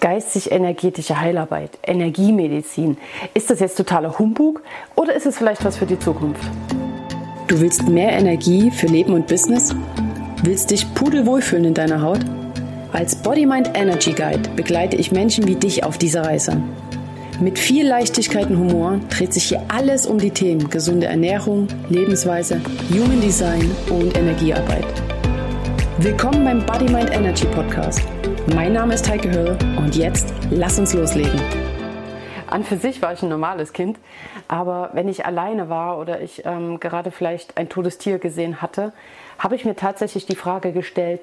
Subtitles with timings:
[0.00, 2.96] geistig-energetische Heilarbeit, Energiemedizin.
[3.34, 4.62] Ist das jetzt totaler Humbug
[4.96, 6.42] oder ist es vielleicht was für die Zukunft?
[7.46, 9.74] Du willst mehr Energie für Leben und Business?
[10.42, 12.20] Willst dich pudelwohl fühlen in deiner Haut?
[12.92, 16.60] Als Body Mind Energy Guide begleite ich Menschen wie dich auf dieser Reise.
[17.40, 22.60] Mit viel Leichtigkeit und Humor dreht sich hier alles um die Themen gesunde Ernährung, Lebensweise,
[22.90, 24.84] Human Design und Energiearbeit.
[25.98, 28.02] Willkommen beim Body Mind Energy Podcast.
[28.46, 31.40] Mein Name ist Heike Höll und jetzt lass uns loslegen.
[32.48, 33.98] An für sich war ich ein normales Kind,
[34.48, 38.92] aber wenn ich alleine war oder ich ähm, gerade vielleicht ein totes Tier gesehen hatte,
[39.38, 41.20] habe ich mir tatsächlich die Frage gestellt,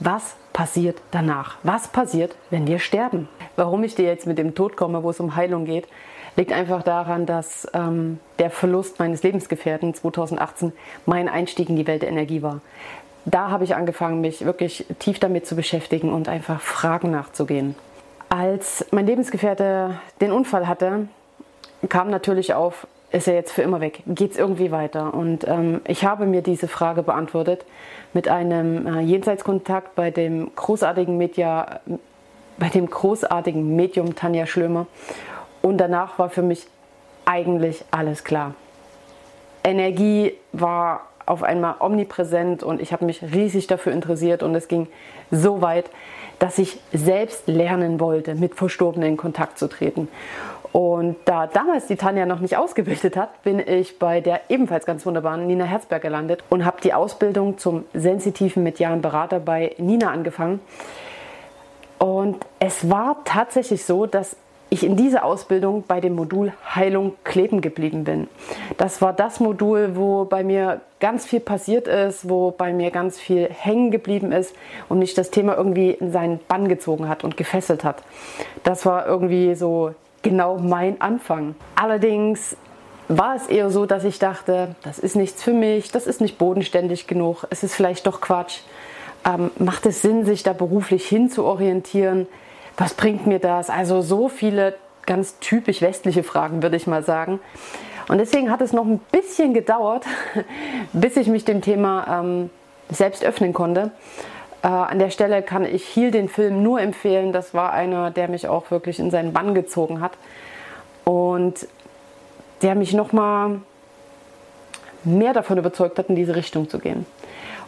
[0.00, 1.56] was passiert danach?
[1.62, 3.28] Was passiert, wenn wir sterben?
[3.56, 5.88] Warum ich dir jetzt mit dem Tod komme, wo es um Heilung geht,
[6.36, 10.72] liegt einfach daran, dass ähm, der Verlust meines Lebensgefährten 2018
[11.06, 12.60] mein Einstieg in die Welt der Energie war
[13.30, 17.74] da habe ich angefangen, mich wirklich tief damit zu beschäftigen und einfach Fragen nachzugehen.
[18.28, 21.08] Als mein Lebensgefährte den Unfall hatte,
[21.88, 24.02] kam natürlich auf, ist er jetzt für immer weg?
[24.06, 25.14] Geht es irgendwie weiter?
[25.14, 27.64] Und ähm, ich habe mir diese Frage beantwortet
[28.12, 31.80] mit einem äh, Jenseitskontakt bei dem großartigen Media,
[32.58, 34.86] bei dem großartigen Medium Tanja Schlömer.
[35.62, 36.66] Und danach war für mich
[37.24, 38.54] eigentlich alles klar.
[39.68, 44.88] Energie war auf einmal omnipräsent und ich habe mich riesig dafür interessiert und es ging
[45.30, 45.90] so weit,
[46.38, 50.08] dass ich selbst lernen wollte, mit Verstorbenen in Kontakt zu treten.
[50.72, 55.04] Und da damals die Tanja noch nicht ausgebildet hat, bin ich bei der ebenfalls ganz
[55.04, 60.60] wunderbaren Nina Herzberg gelandet und habe die Ausbildung zum sensitiven medialen Berater bei Nina angefangen.
[61.98, 64.36] Und es war tatsächlich so, dass
[64.70, 68.28] ich in dieser Ausbildung bei dem Modul Heilung kleben geblieben bin.
[68.76, 73.18] Das war das Modul, wo bei mir ganz viel passiert ist, wo bei mir ganz
[73.18, 74.54] viel hängen geblieben ist
[74.88, 78.02] und mich das Thema irgendwie in seinen Bann gezogen hat und gefesselt hat.
[78.62, 81.54] Das war irgendwie so genau mein Anfang.
[81.74, 82.56] Allerdings
[83.08, 86.36] war es eher so, dass ich dachte, das ist nichts für mich, das ist nicht
[86.36, 88.60] bodenständig genug, es ist vielleicht doch Quatsch.
[89.26, 92.26] Ähm, macht es Sinn, sich da beruflich hin zu orientieren?
[92.78, 93.68] Was bringt mir das?
[93.68, 94.74] Also so viele
[95.04, 97.40] ganz typisch westliche Fragen, würde ich mal sagen.
[98.08, 100.06] Und deswegen hat es noch ein bisschen gedauert,
[100.94, 102.50] bis ich mich dem Thema ähm,
[102.88, 103.90] selbst öffnen konnte.
[104.62, 107.32] Äh, an der Stelle kann ich hier den Film nur empfehlen.
[107.32, 110.12] Das war einer, der mich auch wirklich in seinen Bann gezogen hat
[111.04, 111.66] und
[112.62, 113.60] der mich noch mal
[115.04, 117.06] mehr davon überzeugt hat, in diese Richtung zu gehen.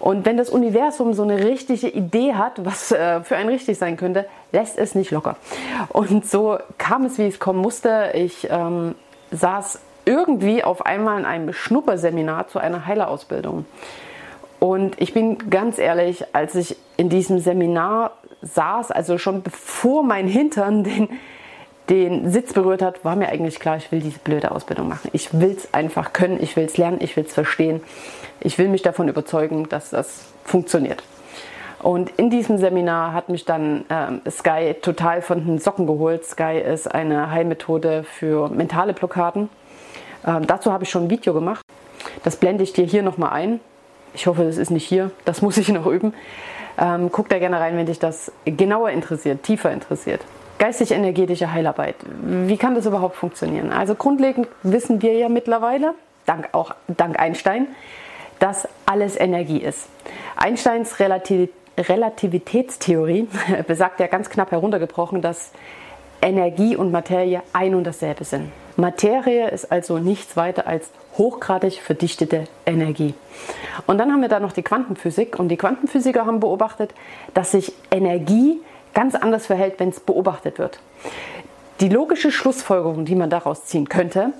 [0.00, 3.96] Und wenn das Universum so eine richtige Idee hat, was äh, für einen richtig sein
[3.96, 5.36] könnte, lässt es nicht locker.
[5.90, 8.12] Und so kam es, wie es kommen musste.
[8.14, 8.94] Ich ähm,
[9.30, 13.66] saß irgendwie auf einmal in einem Schnupperseminar zu einer Heilerausbildung.
[14.58, 18.12] Und ich bin ganz ehrlich, als ich in diesem Seminar
[18.42, 21.08] saß, also schon bevor mein Hintern den,
[21.90, 25.10] den Sitz berührt hat, war mir eigentlich klar, ich will diese blöde Ausbildung machen.
[25.12, 27.82] Ich will es einfach können, ich will es lernen, ich will es verstehen.
[28.40, 31.02] Ich will mich davon überzeugen, dass das funktioniert.
[31.82, 36.24] Und in diesem Seminar hat mich dann äh, Sky total von den Socken geholt.
[36.24, 39.48] Sky ist eine Heilmethode für mentale Blockaden.
[40.26, 41.64] Ähm, dazu habe ich schon ein Video gemacht.
[42.22, 43.60] Das blende ich dir hier nochmal ein.
[44.14, 45.10] Ich hoffe, das ist nicht hier.
[45.24, 46.14] Das muss ich noch üben.
[46.78, 50.20] Ähm, guck da gerne rein, wenn dich das genauer interessiert, tiefer interessiert.
[50.60, 51.94] Geistig-energetische Heilarbeit.
[52.22, 53.72] Wie kann das überhaupt funktionieren?
[53.72, 55.94] Also grundlegend wissen wir ja mittlerweile,
[56.26, 57.66] dank auch dank Einstein,
[58.40, 59.88] dass alles Energie ist.
[60.36, 61.48] Einsteins Relativ
[61.78, 63.26] Relativitätstheorie
[63.66, 65.52] besagt ja ganz knapp heruntergebrochen, dass
[66.20, 68.52] Energie und Materie ein und dasselbe sind.
[68.76, 73.14] Materie ist also nichts weiter als hochgradig verdichtete Energie.
[73.86, 76.92] Und dann haben wir da noch die Quantenphysik und die Quantenphysiker haben beobachtet,
[77.32, 78.60] dass sich Energie
[78.94, 80.80] ganz anders verhält, wenn es beobachtet wird.
[81.80, 84.32] Die logische Schlussfolgerung, die man daraus ziehen könnte,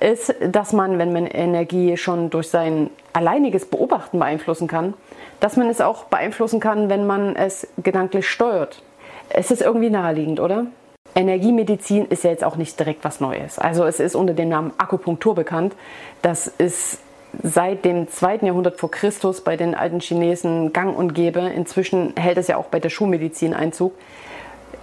[0.00, 4.94] ist, dass man, wenn man Energie schon durch sein alleiniges Beobachten beeinflussen kann,
[5.38, 8.82] dass man es auch beeinflussen kann, wenn man es gedanklich steuert.
[9.28, 10.66] Es ist irgendwie naheliegend, oder?
[11.14, 13.58] Energiemedizin ist ja jetzt auch nicht direkt was Neues.
[13.58, 15.74] Also es ist unter dem Namen Akupunktur bekannt.
[16.22, 17.00] Das ist
[17.42, 21.40] seit dem zweiten Jahrhundert vor Christus bei den alten Chinesen gang und gäbe.
[21.40, 23.92] Inzwischen hält es ja auch bei der Schulmedizin Einzug.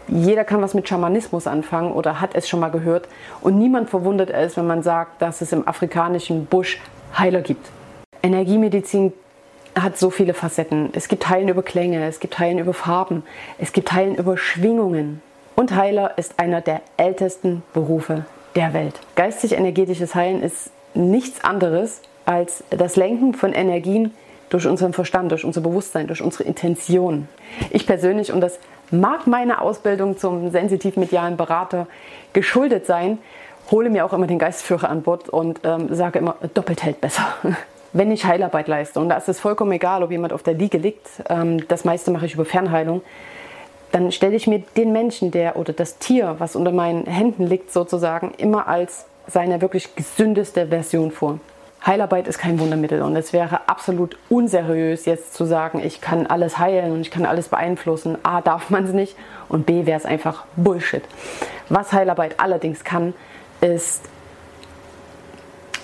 [0.07, 3.09] Jeder kann was mit Schamanismus anfangen oder hat es schon mal gehört.
[3.41, 6.79] Und niemand verwundert es, wenn man sagt, dass es im afrikanischen Busch
[7.17, 7.67] Heiler gibt.
[8.23, 9.13] Energiemedizin
[9.75, 10.89] hat so viele Facetten.
[10.93, 13.23] Es gibt Heilen über Klänge, es gibt Heilen über Farben,
[13.57, 15.21] es gibt Heilen über Schwingungen.
[15.55, 18.99] Und Heiler ist einer der ältesten Berufe der Welt.
[19.15, 24.13] Geistig-energetisches Heilen ist nichts anderes als das Lenken von Energien
[24.49, 27.27] durch unseren Verstand, durch unser Bewusstsein, durch unsere Intention.
[27.71, 28.59] Ich persönlich, und das
[28.91, 31.87] Mag meine Ausbildung zum sensitiv-medialen Berater
[32.31, 33.17] geschuldet sein,
[33.69, 37.25] hole mir auch immer den Geistführer an Bord und ähm, sage immer, doppelt hält besser.
[37.93, 40.77] Wenn ich Heilarbeit leiste, und da ist es vollkommen egal, ob jemand auf der Liege
[40.77, 43.01] liegt, ähm, das meiste mache ich über Fernheilung,
[43.91, 47.73] dann stelle ich mir den Menschen, der oder das Tier, was unter meinen Händen liegt,
[47.73, 51.39] sozusagen immer als seine wirklich gesündeste Version vor.
[51.87, 56.59] Heilarbeit ist kein Wundermittel und es wäre absolut unseriös, jetzt zu sagen, ich kann alles
[56.59, 58.17] heilen und ich kann alles beeinflussen.
[58.23, 59.15] A, darf man es nicht
[59.47, 61.03] und B, wäre es einfach Bullshit.
[61.69, 63.13] Was Heilarbeit allerdings kann,
[63.61, 64.03] ist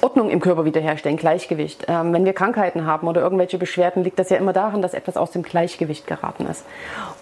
[0.01, 1.85] Ordnung im Körper wiederherstellen, Gleichgewicht.
[1.88, 5.15] Ähm, wenn wir Krankheiten haben oder irgendwelche Beschwerden, liegt das ja immer daran, dass etwas
[5.15, 6.65] aus dem Gleichgewicht geraten ist.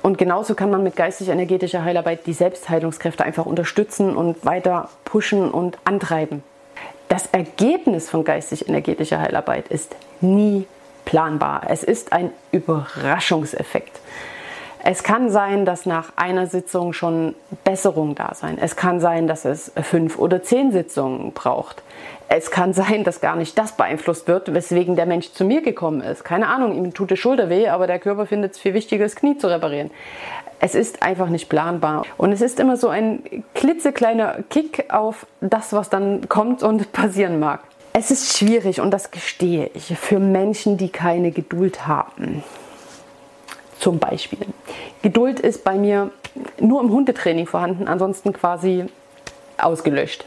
[0.01, 5.77] Und genauso kann man mit geistig-energetischer Heilarbeit die Selbstheilungskräfte einfach unterstützen und weiter pushen und
[5.83, 6.41] antreiben.
[7.11, 10.65] Das Ergebnis von geistig-energetischer Heilarbeit ist nie
[11.03, 11.63] planbar.
[11.67, 13.99] Es ist ein Überraschungseffekt.
[14.83, 18.57] Es kann sein, dass nach einer Sitzung schon Besserung da sein.
[18.59, 21.83] Es kann sein, dass es fünf oder zehn Sitzungen braucht.
[22.29, 26.01] Es kann sein, dass gar nicht das beeinflusst wird, weswegen der Mensch zu mir gekommen
[26.01, 26.23] ist.
[26.23, 29.15] Keine Ahnung, ihm tut die Schulter weh, aber der Körper findet es viel wichtiger, das
[29.15, 29.91] Knie zu reparieren.
[30.59, 32.05] Es ist einfach nicht planbar.
[32.17, 37.39] Und es ist immer so ein klitzekleiner Kick auf das, was dann kommt und passieren
[37.39, 37.59] mag.
[37.93, 42.43] Es ist schwierig und das gestehe ich für Menschen, die keine Geduld haben.
[43.79, 44.39] Zum Beispiel.
[45.01, 46.11] Geduld ist bei mir
[46.59, 48.85] nur im Hundetraining vorhanden, ansonsten quasi
[49.57, 50.25] ausgelöscht.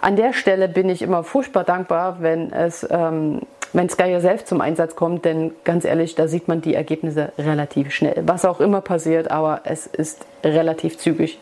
[0.00, 3.40] An der Stelle bin ich immer furchtbar dankbar, wenn es ähm,
[3.72, 7.92] wenn Sky selbst zum Einsatz kommt, denn ganz ehrlich, da sieht man die Ergebnisse relativ
[7.92, 8.22] schnell.
[8.26, 11.38] Was auch immer passiert, aber es ist relativ zügig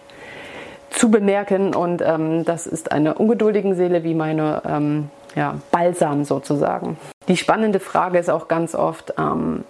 [0.91, 6.97] zu bemerken und ähm, das ist eine ungeduldige Seele wie meine ähm, ja, Balsam sozusagen.
[7.29, 9.65] Die spannende Frage ist auch ganz oft, ähm,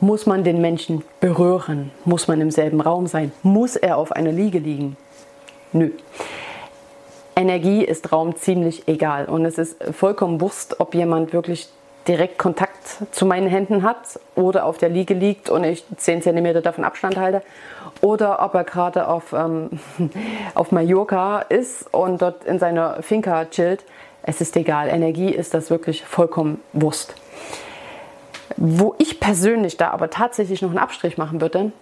[0.00, 1.90] muss man den Menschen berühren?
[2.04, 3.32] Muss man im selben Raum sein?
[3.42, 4.96] Muss er auf einer Liege liegen?
[5.72, 5.90] Nö.
[7.36, 11.68] Energie ist Raum ziemlich egal und es ist vollkommen wurscht, ob jemand wirklich
[12.06, 16.62] direkt Kontakt zu meinen Händen hat oder auf der Liege liegt und ich 10 cm
[16.62, 17.42] davon Abstand halte
[18.00, 19.70] oder ob er gerade auf, ähm,
[20.54, 23.84] auf Mallorca ist und dort in seiner Finca chillt.
[24.22, 24.88] Es ist egal.
[24.88, 27.14] Energie ist das wirklich vollkommen Wurst.
[28.56, 31.72] Wo ich persönlich da aber tatsächlich noch einen Abstrich machen würde,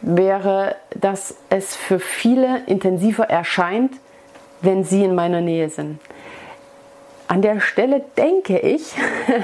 [0.00, 3.92] wäre, dass es für viele intensiver erscheint,
[4.60, 5.98] wenn sie in meiner Nähe sind.
[7.26, 8.94] An der Stelle denke ich,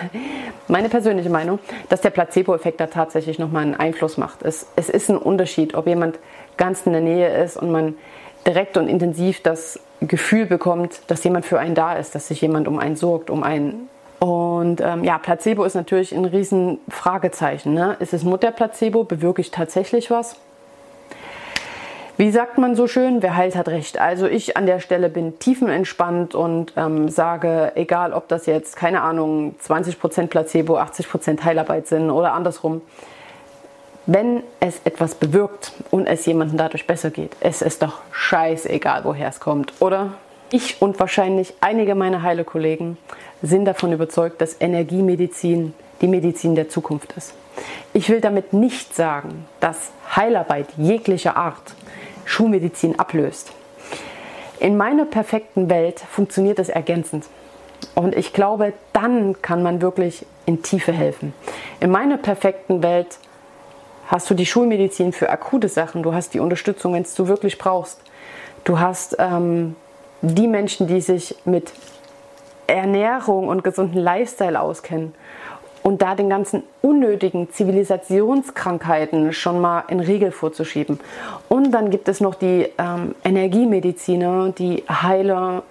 [0.68, 1.58] meine persönliche Meinung,
[1.88, 4.42] dass der Placebo-Effekt da tatsächlich nochmal einen Einfluss macht.
[4.42, 6.18] Es, es ist ein Unterschied, ob jemand
[6.58, 7.94] ganz in der Nähe ist und man
[8.46, 12.68] direkt und intensiv das Gefühl bekommt, dass jemand für einen da ist, dass sich jemand
[12.68, 13.88] um einen sorgt, um einen
[14.20, 17.72] und ähm, ja, Placebo ist natürlich ein riesen Fragezeichen.
[17.72, 17.96] Ne?
[18.00, 19.04] Ist es Mutterplacebo?
[19.04, 20.36] Bewirke ich tatsächlich was?
[22.18, 23.98] Wie sagt man so schön, wer heilt, hat recht.
[23.98, 29.00] Also ich an der Stelle bin tiefenentspannt und ähm, sage, egal ob das jetzt, keine
[29.00, 32.82] Ahnung, 20% Placebo, 80% Heilarbeit sind oder andersrum,
[34.04, 39.30] wenn es etwas bewirkt und es jemandem dadurch besser geht, es ist doch scheißegal, woher
[39.30, 40.12] es kommt, oder?
[40.52, 42.98] Ich und wahrscheinlich einige meiner Heilekollegen
[43.42, 47.34] sind davon überzeugt, dass Energiemedizin die Medizin der Zukunft ist.
[47.92, 51.74] Ich will damit nicht sagen, dass Heilarbeit jeglicher Art
[52.24, 53.52] Schulmedizin ablöst.
[54.60, 57.26] In meiner perfekten Welt funktioniert das ergänzend.
[57.94, 61.32] Und ich glaube, dann kann man wirklich in Tiefe helfen.
[61.80, 63.18] In meiner perfekten Welt
[64.06, 67.58] hast du die Schulmedizin für akute Sachen, du hast die Unterstützung, wenn es du wirklich
[67.58, 68.00] brauchst.
[68.64, 69.76] Du hast ähm,
[70.20, 71.72] die Menschen, die sich mit
[72.80, 75.14] Ernährung und gesunden Lifestyle auskennen
[75.82, 81.00] und da den ganzen unnötigen Zivilisationskrankheiten schon mal in Riegel vorzuschieben.
[81.48, 85.62] Und dann gibt es noch die ähm, Energiemediziner, die Heiler,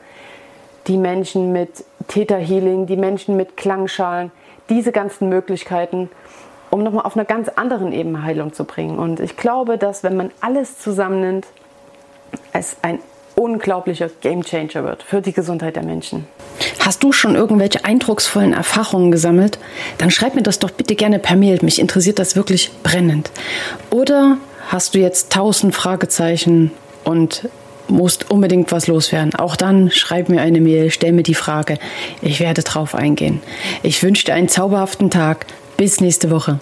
[0.88, 4.32] die Menschen mit Theta Healing, die Menschen mit Klangschalen,
[4.70, 6.10] diese ganzen Möglichkeiten,
[6.72, 8.98] um nochmal auf einer ganz anderen Ebene Heilung zu bringen.
[8.98, 11.46] Und ich glaube, dass wenn man alles zusammennimmt,
[12.54, 13.00] es ein
[13.40, 16.28] unglaublicher Gamechanger wird für die Gesundheit der Menschen.
[16.80, 19.58] Hast du schon irgendwelche eindrucksvollen Erfahrungen gesammelt?
[19.98, 21.60] Dann schreib mir das doch bitte gerne per Mail.
[21.62, 23.32] Mich interessiert das wirklich brennend.
[23.90, 26.72] Oder hast du jetzt tausend Fragezeichen
[27.04, 27.48] und
[27.88, 29.34] musst unbedingt was loswerden?
[29.36, 31.78] Auch dann schreib mir eine Mail, stell mir die Frage.
[32.22, 33.42] Ich werde drauf eingehen.
[33.84, 35.46] Ich wünsche dir einen zauberhaften Tag.
[35.78, 36.60] Bis nächste Woche.